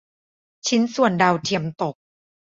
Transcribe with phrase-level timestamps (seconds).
[0.67, 1.95] ชิ้นส่วนดาวเทียมตก